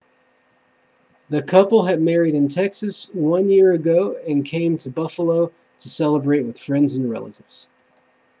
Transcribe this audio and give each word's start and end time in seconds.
the 1.29 1.43
couple 1.43 1.83
had 1.83 2.01
married 2.01 2.33
in 2.33 2.47
texas 2.47 3.07
one 3.13 3.47
year 3.49 3.71
ago 3.71 4.15
and 4.27 4.43
came 4.43 4.75
to 4.77 4.89
buffalo 4.89 5.51
to 5.77 5.89
celebrate 5.89 6.41
with 6.41 6.59
friends 6.59 6.93
and 6.93 7.07
relatives 7.07 7.67